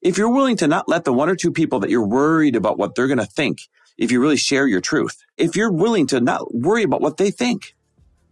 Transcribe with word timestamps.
If 0.00 0.16
you're 0.16 0.30
willing 0.30 0.56
to 0.58 0.68
not 0.68 0.88
let 0.88 1.04
the 1.04 1.12
one 1.12 1.28
or 1.28 1.34
two 1.34 1.50
people 1.50 1.80
that 1.80 1.90
you're 1.90 2.06
worried 2.06 2.54
about 2.54 2.78
what 2.78 2.94
they're 2.94 3.08
going 3.08 3.18
to 3.18 3.26
think, 3.26 3.62
if 3.96 4.12
you 4.12 4.20
really 4.20 4.36
share 4.36 4.64
your 4.64 4.80
truth, 4.80 5.24
if 5.36 5.56
you're 5.56 5.72
willing 5.72 6.06
to 6.08 6.20
not 6.20 6.54
worry 6.54 6.84
about 6.84 7.00
what 7.00 7.16
they 7.16 7.32
think, 7.32 7.74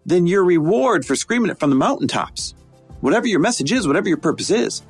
then 0.04 0.28
your 0.28 0.44
reward 0.44 1.04
for 1.04 1.16
screaming 1.16 1.50
it 1.50 1.58
from 1.58 1.70
the 1.70 1.76
mountaintops, 1.76 2.54
whatever 3.00 3.26
your 3.26 3.40
message 3.40 3.72
is, 3.72 3.84
whatever 3.84 4.08
your 4.08 4.16
purpose 4.16 4.50
is, 4.50 4.82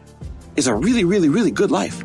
is 0.56 0.66
a 0.66 0.74
really, 0.74 1.04
really, 1.04 1.30
really 1.30 1.50
good 1.50 1.70
life. 1.70 2.04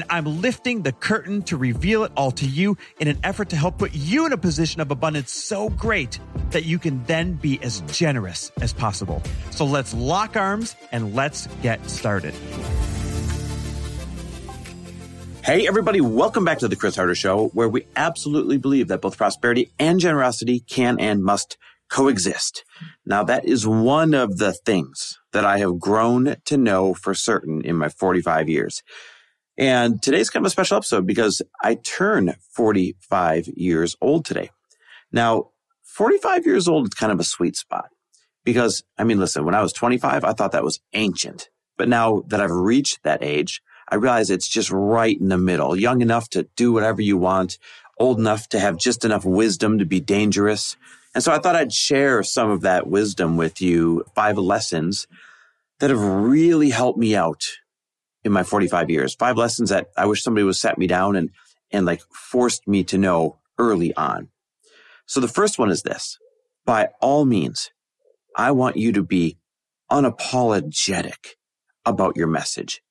and 0.00 0.10
I'm 0.10 0.40
lifting 0.40 0.80
the 0.82 0.92
curtain 0.92 1.42
to 1.42 1.58
reveal 1.58 2.04
it 2.04 2.12
all 2.16 2.30
to 2.32 2.46
you 2.46 2.78
in 2.98 3.08
an 3.08 3.18
effort 3.22 3.50
to 3.50 3.56
help 3.56 3.76
put 3.76 3.92
you 3.92 4.24
in 4.24 4.32
a 4.32 4.38
position 4.38 4.80
of 4.80 4.90
abundance 4.90 5.30
so 5.30 5.68
great 5.68 6.18
that 6.50 6.64
you 6.64 6.78
can 6.78 7.04
then 7.04 7.34
be 7.34 7.62
as 7.62 7.80
generous 7.82 8.50
as 8.62 8.72
possible. 8.72 9.22
So 9.50 9.66
let's 9.66 9.92
lock 9.92 10.36
arms 10.36 10.74
and 10.90 11.14
let's 11.14 11.48
get 11.60 11.88
started. 11.90 12.34
Hey, 15.44 15.66
everybody, 15.66 16.00
welcome 16.00 16.46
back 16.46 16.60
to 16.60 16.68
the 16.68 16.76
Chris 16.76 16.96
Harder 16.96 17.14
Show, 17.14 17.48
where 17.48 17.68
we 17.68 17.86
absolutely 17.94 18.56
believe 18.56 18.88
that 18.88 19.02
both 19.02 19.18
prosperity 19.18 19.70
and 19.78 20.00
generosity 20.00 20.60
can 20.60 20.98
and 20.98 21.22
must 21.22 21.58
coexist. 21.90 22.64
Now, 23.04 23.24
that 23.24 23.44
is 23.44 23.66
one 23.66 24.14
of 24.14 24.38
the 24.38 24.52
things 24.52 25.18
that 25.32 25.44
I 25.44 25.58
have 25.58 25.78
grown 25.78 26.36
to 26.46 26.56
know 26.56 26.94
for 26.94 27.14
certain 27.14 27.62
in 27.62 27.76
my 27.76 27.88
45 27.88 28.48
years. 28.48 28.82
And 29.60 30.02
today's 30.02 30.30
kind 30.30 30.42
of 30.42 30.48
a 30.48 30.50
special 30.50 30.78
episode 30.78 31.06
because 31.06 31.42
I 31.62 31.74
turn 31.74 32.34
45 32.52 33.46
years 33.48 33.94
old 34.00 34.24
today. 34.24 34.48
Now, 35.12 35.50
45 35.82 36.46
years 36.46 36.66
old 36.66 36.86
is 36.86 36.94
kind 36.94 37.12
of 37.12 37.20
a 37.20 37.24
sweet 37.24 37.56
spot 37.56 37.90
because, 38.42 38.82
I 38.96 39.04
mean, 39.04 39.20
listen, 39.20 39.44
when 39.44 39.54
I 39.54 39.60
was 39.60 39.74
25, 39.74 40.24
I 40.24 40.32
thought 40.32 40.52
that 40.52 40.64
was 40.64 40.80
ancient. 40.94 41.50
But 41.76 41.90
now 41.90 42.22
that 42.28 42.40
I've 42.40 42.50
reached 42.50 43.02
that 43.02 43.22
age, 43.22 43.60
I 43.86 43.96
realize 43.96 44.30
it's 44.30 44.48
just 44.48 44.70
right 44.70 45.20
in 45.20 45.28
the 45.28 45.36
middle, 45.36 45.78
young 45.78 46.00
enough 46.00 46.30
to 46.30 46.48
do 46.56 46.72
whatever 46.72 47.02
you 47.02 47.18
want, 47.18 47.58
old 47.98 48.18
enough 48.18 48.48
to 48.50 48.58
have 48.58 48.78
just 48.78 49.04
enough 49.04 49.26
wisdom 49.26 49.78
to 49.78 49.84
be 49.84 50.00
dangerous. 50.00 50.74
And 51.14 51.22
so 51.22 51.32
I 51.32 51.38
thought 51.38 51.56
I'd 51.56 51.72
share 51.72 52.22
some 52.22 52.48
of 52.48 52.62
that 52.62 52.86
wisdom 52.86 53.36
with 53.36 53.60
you, 53.60 54.04
five 54.14 54.38
lessons 54.38 55.06
that 55.80 55.90
have 55.90 56.02
really 56.02 56.70
helped 56.70 56.98
me 56.98 57.14
out 57.14 57.42
in 58.24 58.32
my 58.32 58.42
45 58.42 58.90
years. 58.90 59.14
Five 59.14 59.36
lessons 59.36 59.70
that 59.70 59.88
I 59.96 60.06
wish 60.06 60.22
somebody 60.22 60.44
would 60.44 60.56
sat 60.56 60.78
me 60.78 60.86
down 60.86 61.16
and, 61.16 61.30
and 61.70 61.86
like 61.86 62.02
forced 62.12 62.66
me 62.68 62.84
to 62.84 62.98
know 62.98 63.38
early 63.58 63.94
on. 63.94 64.28
So 65.06 65.20
the 65.20 65.28
first 65.28 65.58
one 65.58 65.70
is 65.70 65.82
this. 65.82 66.18
By 66.64 66.90
all 67.00 67.24
means, 67.24 67.70
I 68.36 68.52
want 68.52 68.76
you 68.76 68.92
to 68.92 69.02
be 69.02 69.38
unapologetic 69.90 71.34
about 71.84 72.16
your 72.16 72.26
message. 72.26 72.82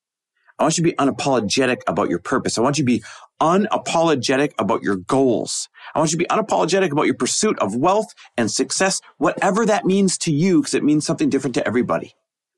I 0.57 0.63
want 0.63 0.77
you 0.77 0.83
to 0.83 0.89
be 0.89 0.95
unapologetic 0.97 1.77
about 1.87 2.09
your 2.09 2.19
purpose. 2.19 2.57
I 2.57 2.61
want 2.61 2.77
you 2.77 2.83
to 2.83 2.91
be 2.91 3.03
unapologetic 3.41 4.51
about 4.59 4.83
your 4.83 4.97
goals. 4.97 5.69
I 5.95 5.99
want 5.99 6.11
you 6.11 6.17
to 6.17 6.23
be 6.23 6.27
unapologetic 6.27 6.91
about 6.91 7.05
your 7.05 7.15
pursuit 7.15 7.57
of 7.59 7.75
wealth 7.75 8.13
and 8.35 8.51
success, 8.51 8.99
whatever 9.17 9.65
that 9.65 9.85
means 9.85 10.17
to 10.19 10.33
you, 10.33 10.59
because 10.59 10.73
it 10.73 10.83
means 10.83 11.05
something 11.05 11.29
different 11.29 11.55
to 11.55 11.65
everybody. 11.65 12.13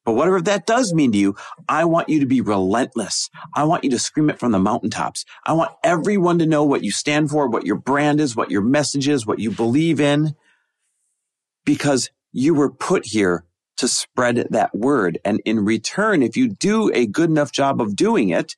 But 0.06 0.14
whatever 0.14 0.42
that 0.42 0.66
does 0.66 0.94
mean 0.94 1.12
to 1.12 1.18
you, 1.18 1.36
I 1.70 1.86
want 1.86 2.10
you 2.10 2.20
to 2.22 2.26
be 2.26 2.42
relentless. 2.42 3.30
I 3.54 3.66
want 3.66 3.84
you 3.84 3.92
to 3.92 4.00
scream 4.00 4.30
it 4.30 4.40
from 4.40 4.52
the 4.52 4.60
mountaintops. 4.60 5.26
I 5.46 5.54
want 5.54 5.72
everyone 5.84 6.40
to 6.40 6.48
know 6.48 6.64
what 6.64 6.84
you 6.84 6.92
stand 6.92 7.30
for, 7.30 7.48
what 7.48 7.66
your 7.66 7.78
brand 7.78 8.20
is, 8.20 8.36
what 8.36 8.52
your 8.52 8.62
message 8.64 9.08
is, 9.08 9.26
what 9.26 9.40
you 9.40 9.52
believe 9.52 10.00
in, 10.00 10.36
because 11.66 12.10
you 12.32 12.54
were 12.54 12.72
put 12.72 13.06
here 13.06 13.46
to 13.78 13.88
spread 13.88 14.48
that 14.52 14.76
word. 14.76 15.20
And 15.24 15.42
in 15.46 15.66
return, 15.66 16.24
if 16.24 16.36
you 16.36 16.50
do 16.50 16.92
a 16.94 17.06
good 17.06 17.30
enough 17.30 17.52
job 17.52 17.82
of 17.82 17.96
doing 17.96 18.30
it, 18.30 18.56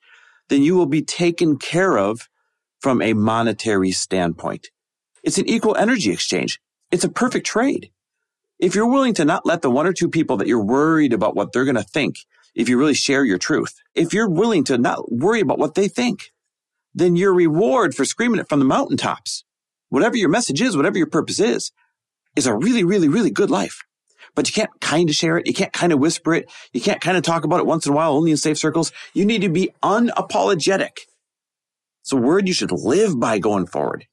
then 0.50 0.62
you 0.62 0.75
will 0.75 0.86
be 0.86 1.02
taken 1.02 1.58
care 1.58 1.98
of 1.98 2.30
from 2.81 3.02
a 3.02 3.14
monetary 3.14 3.92
standpoint. 3.92 4.70
It's 5.24 5.38
an 5.38 5.48
equal 5.48 5.75
energy 5.75 6.12
exchange. 6.12 6.60
It's 6.92 7.06
a 7.06 7.10
perfect 7.10 7.46
trade. 7.48 7.92
If 8.63 8.75
you're 8.75 8.88
willing 8.88 9.13
to 9.16 9.25
not 9.25 9.46
let 9.46 9.62
the 9.62 9.69
one 9.69 9.85
or 9.85 9.91
two 9.91 10.07
people 10.07 10.38
that 10.38 10.47
you're 10.47 10.63
worried 10.63 11.12
about 11.12 11.35
what 11.35 11.51
they're 11.51 11.66
going 11.66 11.75
to 11.75 11.84
think, 11.84 12.19
if 12.56 12.69
you 12.69 12.79
really 12.79 12.94
share 12.94 13.25
your 13.25 13.38
truth, 13.38 13.74
if 13.94 14.13
you're 14.13 14.29
willing 14.29 14.63
to 14.63 14.78
not 14.78 15.12
worry 15.12 15.41
about 15.41 15.59
what 15.59 15.75
they 15.75 15.90
think, 15.90 16.31
then 16.96 17.18
your 17.18 17.34
reward 17.34 17.94
for 17.94 18.06
screaming 18.06 18.40
it 18.40 18.47
from 18.47 18.59
the 18.59 18.66
mountaintops, 18.66 19.44
whatever 19.90 20.16
your 20.16 20.29
message 20.29 20.62
is, 20.62 20.78
whatever 20.78 20.97
your 20.97 21.09
purpose 21.09 21.41
is, 21.41 21.74
is 22.38 22.47
a 22.47 22.56
really, 22.56 22.85
really, 22.85 23.09
really 23.09 23.31
good 23.31 23.51
life. 23.51 23.81
But 24.34 24.47
you 24.47 24.53
can't 24.53 24.80
kind 24.80 25.09
of 25.09 25.16
share 25.16 25.38
it. 25.38 25.45
You 25.45 25.53
can't 25.53 25.74
kind 25.74 25.91
of 25.91 26.00
whisper 26.00 26.34
it. 26.34 26.50
You 26.72 26.80
can't 26.80 27.01
kind 27.01 27.18
of 27.18 27.24
talk 27.24 27.44
about 27.44 27.59
it 27.59 27.66
once 27.66 27.85
in 27.85 27.91
a 27.91 27.95
while, 27.97 28.13
only 28.13 28.31
in 28.31 28.38
safe 28.38 28.57
circles. 28.57 28.94
You 29.13 29.25
need 29.25 29.41
to 29.41 29.50
be 29.50 29.74
unapologetic. 29.84 31.00
It's 32.01 32.13
a 32.13 32.16
word 32.16 32.47
you 32.47 32.53
should 32.53 32.72
live 32.72 33.19
by 33.19 33.40
going 33.40 33.66
forward. 33.66 34.06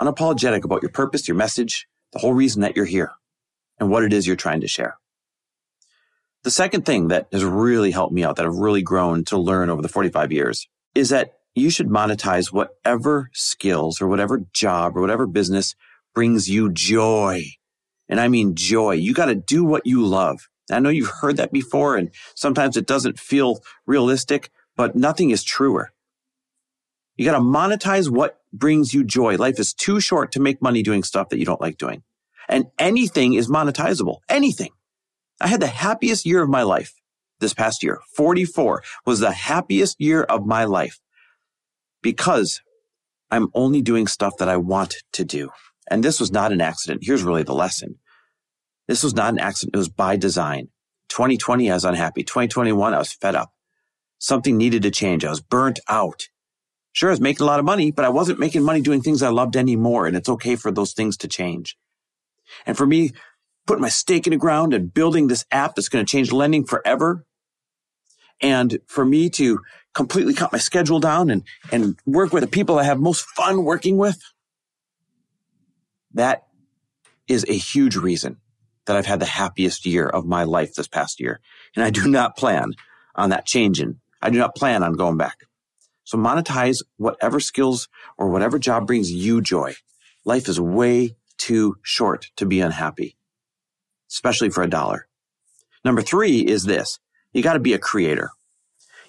Unapologetic 0.00 0.62
about 0.62 0.82
your 0.82 0.92
purpose, 0.92 1.26
your 1.26 1.36
message, 1.36 1.88
the 2.12 2.20
whole 2.20 2.34
reason 2.34 2.62
that 2.62 2.76
you're 2.76 2.84
here 2.84 3.10
and 3.78 3.90
what 3.90 4.04
it 4.04 4.12
is 4.12 4.26
you're 4.26 4.36
trying 4.36 4.60
to 4.60 4.68
share. 4.68 4.98
The 6.44 6.50
second 6.50 6.86
thing 6.86 7.08
that 7.08 7.26
has 7.32 7.44
really 7.44 7.90
helped 7.90 8.12
me 8.12 8.22
out, 8.22 8.36
that 8.36 8.46
I've 8.46 8.54
really 8.54 8.82
grown 8.82 9.24
to 9.24 9.38
learn 9.38 9.68
over 9.68 9.82
the 9.82 9.88
45 9.88 10.30
years, 10.30 10.68
is 10.94 11.08
that 11.08 11.32
you 11.56 11.70
should 11.70 11.88
monetize 11.88 12.52
whatever 12.52 13.30
skills 13.32 14.00
or 14.00 14.06
whatever 14.06 14.44
job 14.52 14.96
or 14.96 15.00
whatever 15.00 15.26
business 15.26 15.74
brings 16.14 16.48
you 16.48 16.70
joy. 16.70 17.44
And 18.08 18.20
I 18.20 18.28
mean 18.28 18.54
joy. 18.54 18.92
You 18.92 19.12
got 19.12 19.26
to 19.26 19.34
do 19.34 19.64
what 19.64 19.86
you 19.86 20.06
love. 20.06 20.48
I 20.70 20.78
know 20.78 20.88
you've 20.88 21.10
heard 21.20 21.36
that 21.38 21.52
before 21.52 21.96
and 21.96 22.10
sometimes 22.34 22.76
it 22.76 22.86
doesn't 22.86 23.18
feel 23.18 23.60
realistic, 23.86 24.50
but 24.76 24.94
nothing 24.94 25.30
is 25.30 25.42
truer. 25.42 25.92
You 27.16 27.24
got 27.24 27.32
to 27.32 27.40
monetize 27.40 28.10
what 28.10 28.40
brings 28.52 28.92
you 28.94 29.02
joy. 29.02 29.36
Life 29.36 29.58
is 29.58 29.72
too 29.72 30.00
short 30.00 30.32
to 30.32 30.40
make 30.40 30.62
money 30.62 30.82
doing 30.82 31.02
stuff 31.02 31.30
that 31.30 31.38
you 31.38 31.44
don't 31.44 31.60
like 31.60 31.78
doing 31.78 32.02
and 32.48 32.66
anything 32.78 33.34
is 33.34 33.48
monetizable. 33.48 34.18
Anything. 34.28 34.70
I 35.40 35.48
had 35.48 35.60
the 35.60 35.66
happiest 35.66 36.24
year 36.24 36.42
of 36.42 36.48
my 36.48 36.62
life 36.62 36.92
this 37.40 37.54
past 37.54 37.82
year. 37.82 37.98
44 38.16 38.82
was 39.04 39.20
the 39.20 39.32
happiest 39.32 40.00
year 40.00 40.22
of 40.22 40.46
my 40.46 40.64
life 40.64 40.98
because 42.02 42.60
I'm 43.30 43.48
only 43.54 43.82
doing 43.82 44.06
stuff 44.06 44.34
that 44.38 44.48
I 44.48 44.56
want 44.56 44.94
to 45.12 45.24
do. 45.24 45.50
And 45.90 46.02
this 46.02 46.20
was 46.20 46.32
not 46.32 46.52
an 46.52 46.60
accident. 46.60 47.02
Here's 47.04 47.22
really 47.22 47.42
the 47.42 47.54
lesson. 47.54 47.96
This 48.88 49.02
was 49.02 49.14
not 49.14 49.32
an 49.32 49.38
accident. 49.38 49.74
It 49.74 49.78
was 49.78 49.88
by 49.88 50.16
design. 50.16 50.68
2020, 51.08 51.70
I 51.70 51.74
was 51.74 51.84
unhappy. 51.84 52.22
2021, 52.22 52.94
I 52.94 52.98
was 52.98 53.12
fed 53.12 53.34
up. 53.34 53.50
Something 54.18 54.56
needed 54.56 54.82
to 54.82 54.90
change. 54.90 55.24
I 55.24 55.30
was 55.30 55.40
burnt 55.40 55.80
out. 55.88 56.28
Sure, 56.92 57.10
I 57.10 57.12
was 57.12 57.20
making 57.20 57.44
a 57.44 57.46
lot 57.46 57.58
of 57.58 57.66
money, 57.66 57.90
but 57.90 58.04
I 58.04 58.08
wasn't 58.08 58.38
making 58.38 58.62
money 58.62 58.80
doing 58.80 59.02
things 59.02 59.22
I 59.22 59.28
loved 59.28 59.56
anymore. 59.56 60.06
And 60.06 60.16
it's 60.16 60.28
okay 60.28 60.56
for 60.56 60.70
those 60.70 60.94
things 60.94 61.16
to 61.18 61.28
change. 61.28 61.76
And 62.66 62.76
for 62.76 62.86
me, 62.86 63.12
putting 63.66 63.82
my 63.82 63.88
stake 63.88 64.26
in 64.26 64.32
the 64.32 64.36
ground 64.36 64.74
and 64.74 64.92
building 64.92 65.28
this 65.28 65.44
app 65.50 65.74
that's 65.74 65.88
going 65.88 66.04
to 66.04 66.10
change 66.10 66.32
lending 66.32 66.64
forever. 66.64 67.24
And 68.40 68.78
for 68.86 69.04
me 69.04 69.30
to 69.30 69.60
completely 69.94 70.34
cut 70.34 70.52
my 70.52 70.58
schedule 70.58 71.00
down 71.00 71.30
and, 71.30 71.42
and 71.72 71.98
work 72.04 72.32
with 72.32 72.42
the 72.42 72.48
people 72.48 72.78
I 72.78 72.84
have 72.84 73.00
most 73.00 73.24
fun 73.30 73.64
working 73.64 73.96
with. 73.96 74.20
That 76.12 76.44
is 77.28 77.46
a 77.48 77.56
huge 77.56 77.96
reason 77.96 78.36
that 78.84 78.96
I've 78.96 79.06
had 79.06 79.20
the 79.20 79.26
happiest 79.26 79.86
year 79.86 80.06
of 80.06 80.26
my 80.26 80.44
life 80.44 80.74
this 80.74 80.86
past 80.86 81.18
year. 81.18 81.40
And 81.74 81.84
I 81.84 81.90
do 81.90 82.06
not 82.08 82.36
plan 82.36 82.72
on 83.14 83.30
that 83.30 83.46
changing. 83.46 84.00
I 84.20 84.30
do 84.30 84.38
not 84.38 84.54
plan 84.54 84.82
on 84.82 84.92
going 84.92 85.16
back. 85.16 85.38
So 86.04 86.18
monetize 86.18 86.82
whatever 86.98 87.40
skills 87.40 87.88
or 88.16 88.28
whatever 88.28 88.58
job 88.58 88.86
brings 88.86 89.10
you 89.10 89.40
joy. 89.40 89.74
Life 90.24 90.48
is 90.48 90.60
way 90.60 91.16
too 91.38 91.76
short 91.82 92.26
to 92.36 92.46
be 92.46 92.60
unhappy, 92.60 93.16
especially 94.10 94.50
for 94.50 94.62
a 94.62 94.70
dollar. 94.70 95.06
Number 95.84 96.02
three 96.02 96.40
is 96.40 96.64
this. 96.64 96.98
You 97.32 97.42
got 97.42 97.54
to 97.54 97.60
be 97.60 97.74
a 97.74 97.78
creator. 97.78 98.30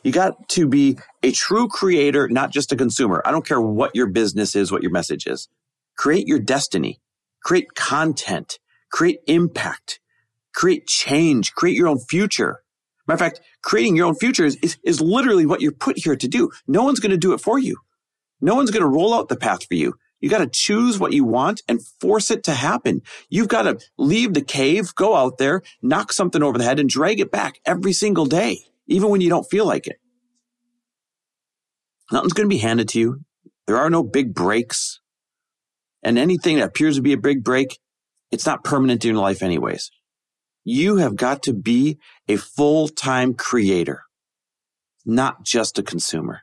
You 0.03 0.11
got 0.11 0.49
to 0.49 0.67
be 0.67 0.99
a 1.23 1.31
true 1.31 1.67
creator, 1.67 2.27
not 2.29 2.51
just 2.51 2.71
a 2.71 2.75
consumer. 2.75 3.21
I 3.25 3.31
don't 3.31 3.45
care 3.45 3.59
what 3.59 3.95
your 3.95 4.07
business 4.07 4.55
is, 4.55 4.71
what 4.71 4.83
your 4.83 4.91
message 4.91 5.27
is. 5.27 5.49
Create 5.97 6.27
your 6.27 6.39
destiny, 6.39 7.01
create 7.43 7.73
content, 7.75 8.59
create 8.91 9.19
impact, 9.27 9.99
create 10.53 10.87
change, 10.87 11.53
create 11.53 11.75
your 11.75 11.87
own 11.87 11.99
future. 11.99 12.61
Matter 13.07 13.15
of 13.15 13.19
fact, 13.19 13.41
creating 13.63 13.95
your 13.95 14.05
own 14.05 14.15
future 14.15 14.45
is, 14.45 14.57
is, 14.57 14.77
is 14.83 15.01
literally 15.01 15.45
what 15.45 15.61
you're 15.61 15.71
put 15.71 15.97
here 15.97 16.15
to 16.15 16.27
do. 16.27 16.51
No 16.67 16.83
one's 16.83 16.99
going 16.99 17.11
to 17.11 17.17
do 17.17 17.33
it 17.33 17.41
for 17.41 17.57
you. 17.57 17.77
No 18.41 18.55
one's 18.55 18.71
going 18.71 18.83
to 18.83 18.89
roll 18.89 19.13
out 19.13 19.29
the 19.29 19.35
path 19.35 19.65
for 19.67 19.75
you. 19.75 19.95
You 20.19 20.29
got 20.29 20.39
to 20.39 20.47
choose 20.47 20.99
what 20.99 21.13
you 21.13 21.23
want 21.23 21.61
and 21.67 21.85
force 22.01 22.31
it 22.31 22.43
to 22.45 22.53
happen. 22.53 23.01
You've 23.29 23.47
got 23.47 23.63
to 23.63 23.79
leave 23.97 24.33
the 24.33 24.41
cave, 24.41 24.95
go 24.95 25.15
out 25.15 25.37
there, 25.37 25.61
knock 25.81 26.11
something 26.11 26.41
over 26.41 26.57
the 26.57 26.63
head 26.63 26.79
and 26.79 26.89
drag 26.89 27.19
it 27.19 27.31
back 27.31 27.59
every 27.65 27.93
single 27.93 28.25
day, 28.25 28.59
even 28.87 29.09
when 29.09 29.21
you 29.21 29.29
don't 29.29 29.49
feel 29.49 29.65
like 29.65 29.87
it. 29.87 29.97
Nothing's 32.11 32.33
going 32.33 32.49
to 32.49 32.55
be 32.55 32.59
handed 32.59 32.89
to 32.89 32.99
you. 32.99 33.21
There 33.67 33.77
are 33.77 33.89
no 33.89 34.01
big 34.01 34.33
breaks. 34.33 34.99
And 36.01 36.17
anything 36.17 36.57
that 36.57 36.69
appears 36.69 36.95
to 36.95 37.01
be 37.01 37.13
a 37.13 37.17
big 37.17 37.43
break, 37.43 37.79
it's 38.31 38.45
not 38.45 38.63
permanent 38.63 39.03
in 39.03 39.13
your 39.13 39.21
life 39.21 39.43
anyways. 39.43 39.91
You 40.63 40.97
have 40.97 41.15
got 41.15 41.43
to 41.43 41.53
be 41.53 41.99
a 42.27 42.37
full-time 42.37 43.33
creator, 43.35 44.03
not 45.05 45.43
just 45.43 45.79
a 45.79 45.83
consumer. 45.83 46.41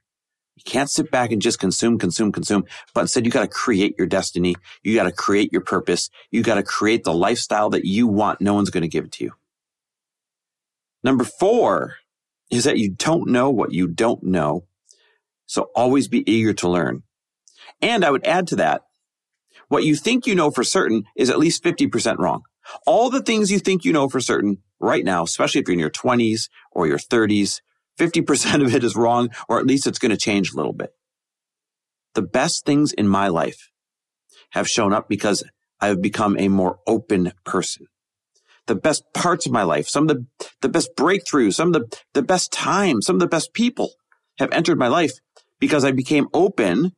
You 0.57 0.63
can't 0.65 0.91
sit 0.91 1.11
back 1.11 1.33
and 1.33 1.43
just 1.43 1.59
consume, 1.59 1.99
consume, 1.99 2.31
consume, 2.31 2.65
but 2.95 3.03
instead 3.03 3.25
you 3.25 3.33
got 3.33 3.43
to 3.43 3.49
create 3.49 3.97
your 3.99 4.07
destiny. 4.07 4.55
You 4.83 4.95
got 4.95 5.05
to 5.05 5.13
create 5.13 5.53
your 5.53 5.63
purpose. 5.63 6.11
You 6.31 6.43
got 6.43 6.55
to 6.55 6.63
create 6.63 7.05
the 7.05 7.15
lifestyle 7.15 7.71
that 7.71 7.85
you 7.85 8.07
want. 8.07 8.41
No 8.41 8.55
one's 8.55 8.71
going 8.71 8.83
to 8.83 8.89
give 8.89 9.05
it 9.05 9.13
to 9.13 9.25
you. 9.25 9.33
Number 11.03 11.25
four 11.25 11.97
is 12.51 12.65
that 12.65 12.79
you 12.79 12.91
don't 12.91 13.29
know 13.29 13.51
what 13.51 13.73
you 13.73 13.89
don't 13.89 14.23
know. 14.23 14.65
So 15.47 15.71
always 15.75 16.09
be 16.09 16.29
eager 16.31 16.55
to 16.55 16.69
learn. 16.69 17.03
And 17.83 18.05
I 18.05 18.11
would 18.11 18.27
add 18.27 18.47
to 18.49 18.57
that, 18.57 18.83
what 19.69 19.85
you 19.85 19.97
think 19.97 20.27
you 20.27 20.35
know 20.35 20.51
for 20.51 20.65
certain 20.65 21.05
is 21.17 21.31
at 21.31 21.39
least 21.39 21.63
50% 21.65 22.19
wrong. 22.19 22.43
All 22.87 23.11
the 23.11 23.23
things 23.23 23.51
you 23.51 23.59
think 23.59 23.85
you 23.85 23.93
know 23.93 24.09
for 24.09 24.21
certain 24.21 24.59
right 24.81 25.05
now, 25.05 25.25
especially 25.25 25.61
if 25.61 25.69
you're 25.69 25.75
in 25.75 25.81
your 25.81 25.91
20s 25.91 26.49
or 26.71 26.87
your 26.87 26.99
30s 26.99 27.61
50% 27.99 28.65
of 28.65 28.75
it 28.75 28.85
is 28.85 28.97
wrong, 28.97 29.31
or 29.49 29.59
at 29.59 29.67
least 29.67 29.87
it's 29.87 29.99
going 29.99 30.11
to 30.11 30.17
change 30.17 30.53
a 30.53 30.57
little 30.57 30.73
bit. 30.73 30.91
The 32.15 32.23
best 32.23 32.65
things 32.65 32.93
in 32.93 33.09
my 33.09 33.29
life 33.29 33.71
have 34.51 34.69
shown 34.69 34.93
up 34.93 35.09
because 35.09 35.43
I've 35.81 36.01
become 36.01 36.37
a 36.39 36.49
more 36.49 36.79
open 36.87 37.33
person. 37.45 37.87
The 38.67 38.75
best 38.75 39.05
parts 39.13 39.47
of 39.47 39.53
my 39.53 39.63
life, 39.63 39.89
some 39.89 40.09
of 40.09 40.17
the, 40.17 40.49
the 40.63 40.69
best 40.69 40.91
breakthroughs, 40.97 41.55
some 41.55 41.69
of 41.69 41.75
the, 41.75 41.99
the 42.15 42.23
best 42.23 42.53
times, 42.53 43.07
some 43.07 43.17
of 43.17 43.21
the 43.21 43.27
best 43.27 43.53
people 43.53 43.93
have 44.39 44.53
entered 44.53 44.79
my 44.79 44.89
life 44.89 45.13
because 45.61 45.85
I 45.85 45.93
became 45.93 46.29
open 46.33 46.93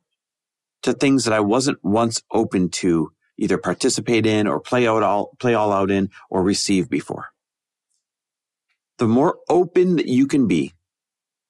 to 0.83 0.93
things 0.93 1.25
that 1.25 1.33
I 1.33 1.41
wasn't 1.41 1.79
once 1.83 2.21
open 2.31 2.69
to 2.69 3.11
either 3.37 3.57
participate 3.57 4.25
in 4.25 4.47
or 4.47 4.59
play 4.59 4.87
out 4.87 5.03
all, 5.03 5.31
play 5.39 5.53
all 5.53 5.71
out 5.71 5.91
in 5.91 6.09
or 6.29 6.43
receive 6.43 6.89
before. 6.89 7.27
The 8.97 9.07
more 9.07 9.37
open 9.49 9.97
that 9.97 10.07
you 10.07 10.25
can 10.27 10.47
be 10.47 10.73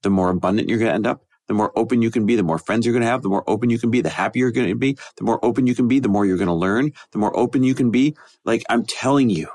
the 0.04 0.10
more 0.10 0.30
abundant 0.30 0.70
you're 0.70 0.80
going 0.80 0.90
to 0.90 0.96
end 0.96 1.08
up, 1.08 1.24
the 1.48 1.54
more 1.54 1.72
open 1.78 2.02
you 2.02 2.12
can 2.12 2.26
be, 2.26 2.36
the 2.36 2.44
more 2.44 2.58
friends 2.58 2.86
you're 2.86 2.94
going 2.94 3.04
to 3.04 3.10
have, 3.10 3.22
the 3.22 3.30
more 3.30 3.44
open 3.48 3.70
you 3.70 3.80
can 3.80 3.90
be, 3.90 4.02
the 4.02 4.10
happier 4.10 4.46
you're 4.46 4.52
going 4.52 4.68
to 4.68 4.76
be, 4.76 4.98
the 5.18 5.24
more 5.24 5.44
open 5.44 5.66
you 5.66 5.76
can 5.76 5.88
be, 5.88 6.00
the 6.00 6.10
more 6.10 6.26
you're 6.26 6.38
going 6.38 6.48
to 6.48 6.54
learn, 6.54 6.92
the 7.12 7.18
more 7.18 7.36
open 7.38 7.64
you 7.64 7.74
can 7.74 7.90
be. 7.90 8.16
Like 8.44 8.64
I'm 8.70 8.86
telling 8.86 9.30
you, 9.30 9.48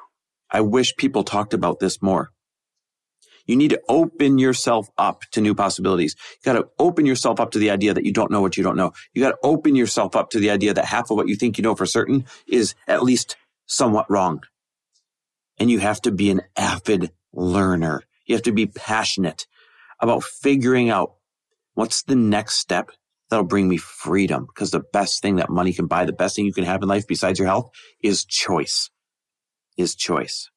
I 0.50 0.62
wish 0.62 0.96
people 0.96 1.22
talked 1.22 1.54
about 1.54 1.80
this 1.80 2.02
more. 2.02 2.30
You 3.46 3.56
need 3.56 3.70
to 3.70 3.82
open 3.88 4.38
yourself 4.38 4.88
up 4.96 5.22
to 5.32 5.40
new 5.40 5.54
possibilities. 5.54 6.14
You 6.44 6.52
got 6.52 6.58
to 6.60 6.68
open 6.78 7.06
yourself 7.06 7.40
up 7.40 7.50
to 7.52 7.58
the 7.58 7.70
idea 7.70 7.92
that 7.92 8.04
you 8.04 8.12
don't 8.12 8.30
know 8.30 8.40
what 8.40 8.56
you 8.56 8.62
don't 8.62 8.76
know. 8.76 8.92
You 9.12 9.22
got 9.22 9.30
to 9.30 9.38
open 9.42 9.74
yourself 9.74 10.14
up 10.14 10.30
to 10.30 10.38
the 10.38 10.50
idea 10.50 10.74
that 10.74 10.84
half 10.84 11.10
of 11.10 11.16
what 11.16 11.28
you 11.28 11.34
think 11.34 11.58
you 11.58 11.62
know 11.62 11.74
for 11.74 11.86
certain 11.86 12.24
is 12.46 12.74
at 12.86 13.02
least 13.02 13.36
somewhat 13.66 14.08
wrong. 14.10 14.42
And 15.58 15.70
you 15.70 15.80
have 15.80 16.00
to 16.02 16.12
be 16.12 16.30
an 16.30 16.42
avid 16.56 17.10
learner. 17.32 18.02
You 18.26 18.36
have 18.36 18.44
to 18.44 18.52
be 18.52 18.66
passionate 18.66 19.46
about 20.02 20.24
figuring 20.24 20.90
out 20.90 21.14
what's 21.74 22.02
the 22.02 22.16
next 22.16 22.56
step 22.56 22.90
that'll 23.30 23.46
bring 23.46 23.68
me 23.68 23.78
freedom. 23.78 24.46
Because 24.46 24.72
the 24.72 24.82
best 24.92 25.22
thing 25.22 25.36
that 25.36 25.48
money 25.48 25.72
can 25.72 25.86
buy, 25.86 26.04
the 26.04 26.12
best 26.12 26.36
thing 26.36 26.44
you 26.44 26.52
can 26.52 26.64
have 26.64 26.82
in 26.82 26.88
life 26.88 27.06
besides 27.06 27.38
your 27.38 27.48
health 27.48 27.70
is 28.02 28.24
choice, 28.26 28.90
is 29.78 29.94
choice. 29.94 30.50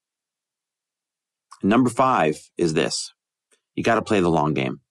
number 1.64 1.90
five 1.90 2.38
is 2.58 2.74
this. 2.74 3.14
You 3.76 3.84
got 3.84 3.96
to 3.96 4.02
play 4.02 4.20
the 4.20 4.30
long 4.30 4.54
game. 4.54 4.82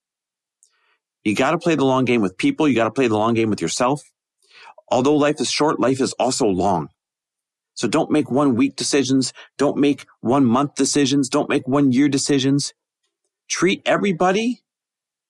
You 1.24 1.34
got 1.34 1.52
to 1.52 1.58
play 1.58 1.74
the 1.74 1.84
long 1.84 2.04
game 2.04 2.22
with 2.22 2.36
people. 2.38 2.68
You 2.68 2.74
got 2.74 2.84
to 2.84 2.90
play 2.90 3.08
the 3.08 3.18
long 3.18 3.34
game 3.34 3.50
with 3.50 3.62
yourself. 3.62 4.02
Although 4.90 5.16
life 5.16 5.40
is 5.40 5.50
short, 5.50 5.80
life 5.80 6.00
is 6.00 6.12
also 6.14 6.46
long. 6.46 6.88
So 7.74 7.88
don't 7.88 8.10
make 8.10 8.30
one 8.30 8.54
week 8.54 8.76
decisions. 8.76 9.32
Don't 9.58 9.78
make 9.78 10.06
one 10.20 10.44
month 10.44 10.74
decisions. 10.74 11.28
Don't 11.28 11.48
make 11.48 11.66
one 11.66 11.92
year 11.92 12.08
decisions 12.08 12.72
treat 13.48 13.82
everybody 13.86 14.62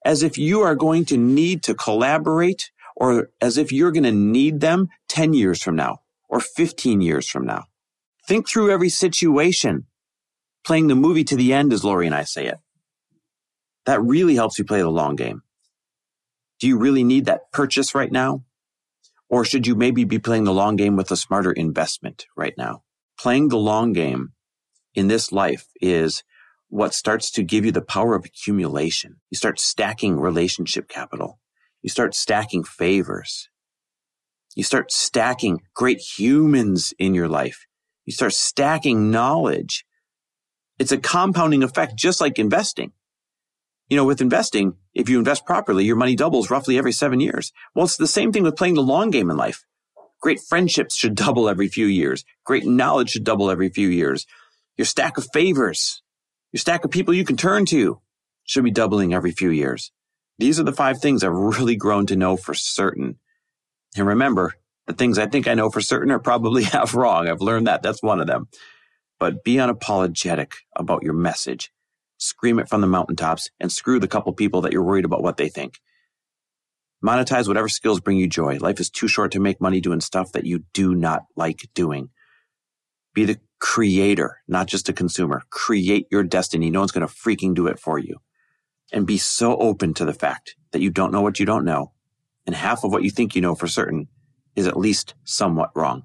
as 0.04 0.22
if 0.22 0.36
you 0.36 0.60
are 0.60 0.74
going 0.74 1.04
to 1.06 1.16
need 1.16 1.62
to 1.64 1.74
collaborate 1.74 2.70
or 2.96 3.30
as 3.40 3.58
if 3.58 3.72
you're 3.72 3.92
going 3.92 4.04
to 4.04 4.12
need 4.12 4.60
them 4.60 4.88
10 5.08 5.32
years 5.32 5.62
from 5.62 5.76
now 5.76 5.98
or 6.28 6.40
15 6.40 7.00
years 7.00 7.28
from 7.28 7.46
now. 7.46 7.64
Think 8.26 8.48
through 8.48 8.70
every 8.70 8.88
situation, 8.88 9.86
playing 10.64 10.86
the 10.86 10.94
movie 10.94 11.24
to 11.24 11.36
the 11.36 11.52
end, 11.52 11.72
as 11.72 11.84
Lori 11.84 12.06
and 12.06 12.14
I 12.14 12.24
say 12.24 12.46
it. 12.46 12.58
That 13.86 14.02
really 14.02 14.34
helps 14.34 14.58
you 14.58 14.64
play 14.64 14.80
the 14.80 14.88
long 14.88 15.16
game. 15.16 15.42
Do 16.60 16.68
you 16.68 16.78
really 16.78 17.04
need 17.04 17.26
that 17.26 17.52
purchase 17.52 17.94
right 17.94 18.10
now? 18.10 18.44
Or 19.28 19.44
should 19.44 19.66
you 19.66 19.74
maybe 19.74 20.04
be 20.04 20.18
playing 20.18 20.44
the 20.44 20.52
long 20.52 20.76
game 20.76 20.96
with 20.96 21.10
a 21.10 21.16
smarter 21.16 21.52
investment 21.52 22.26
right 22.36 22.54
now? 22.56 22.82
Playing 23.18 23.48
the 23.48 23.58
long 23.58 23.92
game 23.92 24.32
in 24.94 25.08
this 25.08 25.32
life 25.32 25.66
is 25.80 26.22
what 26.74 26.92
starts 26.92 27.30
to 27.30 27.44
give 27.44 27.64
you 27.64 27.70
the 27.70 27.80
power 27.80 28.16
of 28.16 28.24
accumulation. 28.24 29.14
You 29.30 29.36
start 29.36 29.60
stacking 29.60 30.18
relationship 30.18 30.88
capital. 30.88 31.38
You 31.82 31.88
start 31.88 32.16
stacking 32.16 32.64
favors. 32.64 33.48
You 34.56 34.64
start 34.64 34.90
stacking 34.90 35.60
great 35.76 36.00
humans 36.00 36.92
in 36.98 37.14
your 37.14 37.28
life. 37.28 37.64
You 38.06 38.12
start 38.12 38.32
stacking 38.32 39.12
knowledge. 39.12 39.84
It's 40.80 40.90
a 40.90 40.98
compounding 40.98 41.62
effect, 41.62 41.94
just 41.94 42.20
like 42.20 42.40
investing. 42.40 42.90
You 43.88 43.96
know, 43.96 44.04
with 44.04 44.20
investing, 44.20 44.74
if 44.94 45.08
you 45.08 45.20
invest 45.20 45.46
properly, 45.46 45.84
your 45.84 45.94
money 45.94 46.16
doubles 46.16 46.50
roughly 46.50 46.76
every 46.76 46.90
seven 46.90 47.20
years. 47.20 47.52
Well, 47.76 47.84
it's 47.84 47.98
the 47.98 48.08
same 48.08 48.32
thing 48.32 48.42
with 48.42 48.56
playing 48.56 48.74
the 48.74 48.82
long 48.82 49.10
game 49.10 49.30
in 49.30 49.36
life. 49.36 49.64
Great 50.20 50.40
friendships 50.40 50.96
should 50.96 51.14
double 51.24 51.48
every 51.48 51.68
few 51.68 51.86
years. 51.86 52.24
Great 52.44 52.66
knowledge 52.66 53.10
should 53.10 53.22
double 53.22 53.48
every 53.48 53.68
few 53.68 53.86
years. 53.86 54.26
Your 54.76 54.86
stack 54.86 55.16
of 55.18 55.28
favors 55.32 56.02
your 56.54 56.60
stack 56.60 56.84
of 56.84 56.92
people 56.92 57.12
you 57.12 57.24
can 57.24 57.36
turn 57.36 57.66
to 57.66 58.00
should 58.44 58.62
be 58.62 58.70
doubling 58.70 59.12
every 59.12 59.32
few 59.32 59.50
years. 59.50 59.90
These 60.38 60.60
are 60.60 60.62
the 60.62 60.72
five 60.72 61.00
things 61.00 61.24
I've 61.24 61.32
really 61.32 61.74
grown 61.74 62.06
to 62.06 62.16
know 62.16 62.36
for 62.36 62.54
certain. 62.54 63.18
And 63.96 64.06
remember, 64.06 64.54
the 64.86 64.92
things 64.92 65.18
I 65.18 65.26
think 65.26 65.48
I 65.48 65.54
know 65.54 65.68
for 65.68 65.80
certain 65.80 66.12
are 66.12 66.20
probably 66.20 66.62
half 66.62 66.94
wrong. 66.94 67.26
I've 67.26 67.40
learned 67.40 67.66
that. 67.66 67.82
That's 67.82 68.04
one 68.04 68.20
of 68.20 68.28
them. 68.28 68.46
But 69.18 69.42
be 69.42 69.54
unapologetic 69.54 70.52
about 70.76 71.02
your 71.02 71.12
message. 71.12 71.72
Scream 72.18 72.60
it 72.60 72.68
from 72.68 72.82
the 72.82 72.86
mountaintops 72.86 73.50
and 73.58 73.72
screw 73.72 73.98
the 73.98 74.06
couple 74.06 74.32
people 74.32 74.60
that 74.60 74.72
you're 74.72 74.84
worried 74.84 75.04
about 75.04 75.24
what 75.24 75.36
they 75.36 75.48
think. 75.48 75.80
Monetize 77.04 77.48
whatever 77.48 77.68
skills 77.68 77.98
bring 77.98 78.18
you 78.18 78.28
joy. 78.28 78.58
Life 78.58 78.78
is 78.78 78.90
too 78.90 79.08
short 79.08 79.32
to 79.32 79.40
make 79.40 79.60
money 79.60 79.80
doing 79.80 80.00
stuff 80.00 80.30
that 80.30 80.46
you 80.46 80.62
do 80.72 80.94
not 80.94 81.24
like 81.34 81.68
doing. 81.74 82.10
Be 83.12 83.24
the 83.24 83.40
creator, 83.64 84.42
not 84.46 84.66
just 84.66 84.90
a 84.90 84.92
consumer. 84.92 85.42
Create 85.48 86.06
your 86.10 86.22
destiny. 86.22 86.70
No 86.70 86.80
one's 86.80 86.92
going 86.92 87.06
to 87.06 87.12
freaking 87.12 87.54
do 87.54 87.66
it 87.66 87.78
for 87.78 87.98
you. 87.98 88.18
And 88.92 89.06
be 89.06 89.16
so 89.16 89.56
open 89.56 89.94
to 89.94 90.04
the 90.04 90.12
fact 90.12 90.54
that 90.72 90.82
you 90.82 90.90
don't 90.90 91.10
know 91.10 91.22
what 91.22 91.40
you 91.40 91.46
don't 91.46 91.64
know. 91.64 91.92
And 92.46 92.54
half 92.54 92.84
of 92.84 92.92
what 92.92 93.04
you 93.04 93.10
think 93.10 93.34
you 93.34 93.40
know 93.40 93.54
for 93.54 93.66
certain 93.66 94.08
is 94.54 94.66
at 94.66 94.76
least 94.76 95.14
somewhat 95.24 95.70
wrong. 95.74 96.02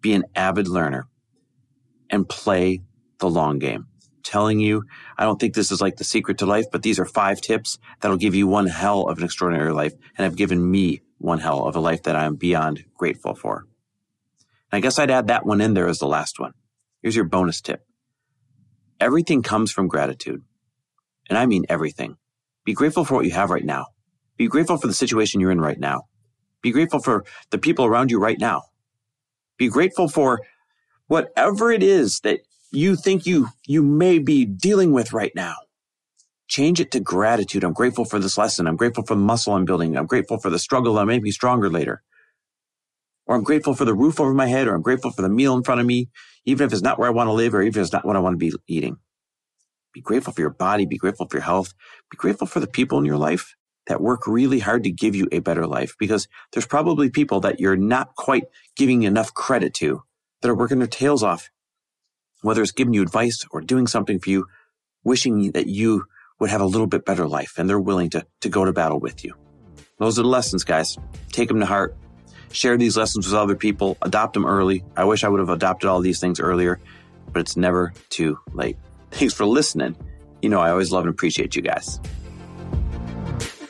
Be 0.00 0.12
an 0.12 0.24
avid 0.34 0.66
learner 0.66 1.06
and 2.10 2.28
play 2.28 2.82
the 3.20 3.30
long 3.30 3.60
game. 3.60 3.86
telling 4.24 4.58
you, 4.58 4.82
I 5.16 5.22
don't 5.22 5.38
think 5.38 5.54
this 5.54 5.70
is 5.70 5.80
like 5.80 5.96
the 5.96 6.04
secret 6.04 6.38
to 6.38 6.46
life, 6.46 6.66
but 6.72 6.82
these 6.82 6.98
are 6.98 7.04
five 7.04 7.40
tips 7.40 7.78
that'll 8.00 8.16
give 8.16 8.34
you 8.34 8.48
one 8.48 8.66
hell 8.66 9.06
of 9.06 9.18
an 9.18 9.24
extraordinary 9.24 9.72
life 9.72 9.94
and 10.18 10.24
have 10.24 10.36
given 10.36 10.68
me 10.68 11.00
one 11.18 11.38
hell 11.38 11.64
of 11.64 11.76
a 11.76 11.80
life 11.80 12.02
that 12.02 12.16
I 12.16 12.24
am 12.24 12.34
beyond 12.34 12.84
grateful 12.96 13.36
for. 13.36 13.66
And 14.72 14.78
I 14.78 14.80
guess 14.80 14.98
I'd 14.98 15.12
add 15.12 15.28
that 15.28 15.46
one 15.46 15.60
in 15.60 15.74
there 15.74 15.88
as 15.88 16.00
the 16.00 16.08
last 16.08 16.40
one. 16.40 16.54
Here's 17.02 17.16
your 17.16 17.26
bonus 17.26 17.62
tip. 17.62 17.86
Everything 19.00 19.42
comes 19.42 19.72
from 19.72 19.88
gratitude. 19.88 20.42
And 21.30 21.38
I 21.38 21.46
mean 21.46 21.66
everything. 21.68 22.16
Be 22.64 22.74
grateful 22.74 23.04
for 23.04 23.16
what 23.16 23.26
you 23.26 23.32
have 23.32 23.50
right 23.50 23.64
now. 23.64 23.86
Be 24.38 24.48
grateful 24.48 24.78
for 24.78 24.88
the 24.88 24.94
situation 24.94 25.40
you're 25.40 25.52
in 25.52 25.60
right 25.62 25.78
now. 25.80 26.02
Be 26.62 26.72
grateful 26.72 27.00
for 27.00 27.24
the 27.50 27.58
people 27.58 27.86
around 27.86 28.10
you 28.10 28.20
right 28.20 28.38
now. 28.40 28.62
Be 29.58 29.68
grateful 29.68 30.08
for 30.08 30.42
whatever 31.08 31.72
it 31.72 31.82
is 31.82 32.20
that 32.20 32.40
you 32.72 32.96
think 32.96 33.26
you, 33.26 33.48
you 33.66 33.82
may 33.82 34.18
be 34.18 34.44
dealing 34.46 34.92
with 34.92 35.12
right 35.12 35.32
now. 35.36 35.56
Change 36.48 36.80
it 36.80 36.92
to 36.92 37.00
gratitude. 37.00 37.64
I'm 37.64 37.72
grateful 37.74 38.04
for 38.04 38.18
this 38.18 38.38
lesson. 38.38 38.66
I'm 38.66 38.76
grateful 38.76 39.04
for 39.04 39.14
the 39.14 39.20
muscle 39.22 39.54
I'm 39.54 39.64
building. 39.64 39.96
I'm 39.96 40.06
grateful 40.06 40.38
for 40.38 40.50
the 40.50 40.58
struggle 40.58 40.94
that 40.94 41.06
may 41.06 41.18
be 41.20 41.32
stronger 41.32 41.70
later. 41.70 42.02
Or 43.26 43.36
I'm 43.36 43.44
grateful 43.44 43.74
for 43.74 43.84
the 43.84 43.94
roof 43.94 44.20
over 44.20 44.34
my 44.34 44.46
head, 44.46 44.66
or 44.66 44.74
I'm 44.74 44.82
grateful 44.82 45.10
for 45.10 45.22
the 45.22 45.28
meal 45.28 45.56
in 45.56 45.62
front 45.62 45.80
of 45.80 45.86
me, 45.86 46.08
even 46.44 46.66
if 46.66 46.72
it's 46.72 46.82
not 46.82 46.98
where 46.98 47.08
I 47.08 47.12
want 47.12 47.28
to 47.28 47.32
live, 47.32 47.54
or 47.54 47.62
even 47.62 47.80
if 47.80 47.84
it's 47.84 47.92
not 47.92 48.04
what 48.04 48.16
I 48.16 48.20
want 48.20 48.34
to 48.34 48.38
be 48.38 48.52
eating. 48.66 48.96
Be 49.92 50.00
grateful 50.00 50.32
for 50.32 50.40
your 50.40 50.50
body. 50.50 50.86
Be 50.86 50.96
grateful 50.96 51.26
for 51.28 51.36
your 51.36 51.44
health. 51.44 51.74
Be 52.10 52.16
grateful 52.16 52.46
for 52.46 52.60
the 52.60 52.66
people 52.66 52.98
in 52.98 53.04
your 53.04 53.18
life 53.18 53.54
that 53.86 54.00
work 54.00 54.26
really 54.26 54.60
hard 54.60 54.84
to 54.84 54.90
give 54.90 55.14
you 55.14 55.28
a 55.32 55.40
better 55.40 55.66
life 55.66 55.94
because 55.98 56.28
there's 56.52 56.66
probably 56.66 57.10
people 57.10 57.40
that 57.40 57.60
you're 57.60 57.76
not 57.76 58.14
quite 58.14 58.44
giving 58.76 59.02
enough 59.02 59.34
credit 59.34 59.74
to 59.74 60.02
that 60.40 60.48
are 60.48 60.54
working 60.54 60.78
their 60.78 60.86
tails 60.86 61.22
off, 61.22 61.50
whether 62.42 62.62
it's 62.62 62.72
giving 62.72 62.94
you 62.94 63.02
advice 63.02 63.44
or 63.50 63.60
doing 63.60 63.86
something 63.86 64.18
for 64.18 64.30
you, 64.30 64.46
wishing 65.04 65.52
that 65.52 65.66
you 65.66 66.04
would 66.38 66.50
have 66.50 66.60
a 66.60 66.66
little 66.66 66.86
bit 66.86 67.04
better 67.04 67.26
life 67.26 67.54
and 67.58 67.68
they're 67.68 67.80
willing 67.80 68.10
to, 68.10 68.24
to 68.40 68.48
go 68.48 68.64
to 68.64 68.72
battle 68.72 68.98
with 68.98 69.24
you. 69.24 69.34
Those 69.98 70.18
are 70.18 70.22
the 70.22 70.28
lessons, 70.28 70.64
guys. 70.64 70.96
Take 71.32 71.48
them 71.48 71.60
to 71.60 71.66
heart. 71.66 71.96
Share 72.52 72.76
these 72.76 72.96
lessons 72.96 73.26
with 73.26 73.34
other 73.34 73.56
people. 73.56 73.96
Adopt 74.02 74.34
them 74.34 74.46
early. 74.46 74.84
I 74.96 75.04
wish 75.04 75.24
I 75.24 75.28
would 75.28 75.40
have 75.40 75.48
adopted 75.48 75.88
all 75.88 76.00
these 76.00 76.20
things 76.20 76.40
earlier, 76.40 76.80
but 77.32 77.40
it's 77.40 77.56
never 77.56 77.92
too 78.10 78.38
late. 78.52 78.76
Thanks 79.10 79.34
for 79.34 79.46
listening. 79.46 79.96
You 80.40 80.48
know, 80.48 80.60
I 80.60 80.70
always 80.70 80.92
love 80.92 81.04
and 81.04 81.10
appreciate 81.10 81.56
you 81.56 81.62
guys. 81.62 82.00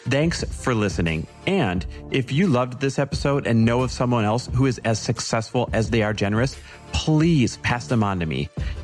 Thanks 0.08 0.44
for 0.44 0.74
listening. 0.74 1.26
And 1.46 1.86
if 2.10 2.32
you 2.32 2.46
loved 2.46 2.80
this 2.80 2.98
episode 2.98 3.46
and 3.46 3.64
know 3.64 3.82
of 3.82 3.90
someone 3.90 4.24
else 4.24 4.48
who 4.52 4.66
is 4.66 4.78
as 4.84 4.98
successful 4.98 5.70
as 5.72 5.90
they 5.90 6.02
are 6.02 6.12
generous, 6.12 6.58
please 6.92 7.56
pass 7.58 7.86
them 7.86 8.02
on 8.02 8.20
to 8.20 8.26
me. 8.26 8.48